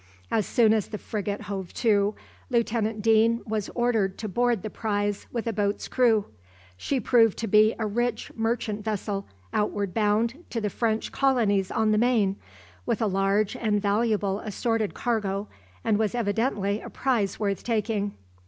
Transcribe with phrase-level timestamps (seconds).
[0.31, 2.15] As soon as the frigate hove to,
[2.49, 6.25] Lieutenant Deane was ordered to board the prize with a boat's crew.
[6.75, 11.91] She proved to be a rich merchant vessel outward bound to the French colonies on
[11.91, 12.37] the Main,
[12.83, 15.47] with a large and valuable assorted cargo,
[15.83, 18.15] and was evidently a prize worth taking.